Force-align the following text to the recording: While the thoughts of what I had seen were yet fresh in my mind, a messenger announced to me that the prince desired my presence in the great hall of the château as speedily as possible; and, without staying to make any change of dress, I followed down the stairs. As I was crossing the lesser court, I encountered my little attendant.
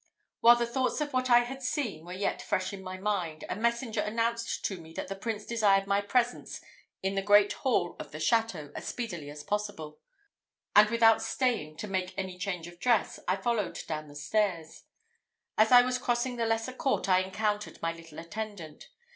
While 0.39 0.55
the 0.55 0.65
thoughts 0.65 0.99
of 1.01 1.13
what 1.13 1.29
I 1.29 1.41
had 1.41 1.61
seen 1.61 2.05
were 2.05 2.11
yet 2.11 2.41
fresh 2.41 2.73
in 2.73 2.81
my 2.81 2.97
mind, 2.97 3.43
a 3.47 3.55
messenger 3.55 4.01
announced 4.01 4.65
to 4.65 4.81
me 4.81 4.93
that 4.93 5.09
the 5.09 5.15
prince 5.15 5.45
desired 5.45 5.85
my 5.85 6.01
presence 6.01 6.59
in 7.03 7.13
the 7.13 7.21
great 7.21 7.53
hall 7.53 7.95
of 7.99 8.11
the 8.11 8.17
château 8.17 8.71
as 8.73 8.87
speedily 8.87 9.29
as 9.29 9.43
possible; 9.43 9.99
and, 10.75 10.89
without 10.89 11.21
staying 11.21 11.77
to 11.77 11.87
make 11.87 12.15
any 12.17 12.39
change 12.39 12.65
of 12.65 12.79
dress, 12.79 13.19
I 13.27 13.35
followed 13.35 13.77
down 13.85 14.07
the 14.07 14.15
stairs. 14.15 14.85
As 15.55 15.71
I 15.71 15.83
was 15.83 15.99
crossing 15.99 16.35
the 16.35 16.47
lesser 16.47 16.73
court, 16.73 17.07
I 17.07 17.19
encountered 17.21 17.79
my 17.83 17.93
little 17.93 18.17
attendant. 18.17 18.89